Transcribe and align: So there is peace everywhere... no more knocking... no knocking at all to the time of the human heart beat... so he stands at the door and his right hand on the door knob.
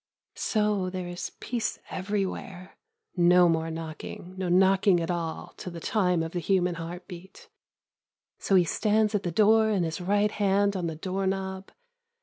So 0.33 0.89
there 0.89 1.07
is 1.07 1.33
peace 1.39 1.77
everywhere... 1.91 2.75
no 3.15 3.47
more 3.47 3.69
knocking... 3.69 4.33
no 4.35 4.49
knocking 4.49 4.99
at 4.99 5.11
all 5.11 5.53
to 5.57 5.69
the 5.69 5.79
time 5.79 6.23
of 6.23 6.31
the 6.31 6.39
human 6.39 6.73
heart 6.73 7.07
beat... 7.07 7.49
so 8.39 8.55
he 8.55 8.63
stands 8.65 9.13
at 9.13 9.21
the 9.21 9.29
door 9.31 9.69
and 9.69 9.85
his 9.85 10.01
right 10.01 10.31
hand 10.31 10.75
on 10.75 10.87
the 10.87 10.95
door 10.95 11.27
knob. 11.27 11.69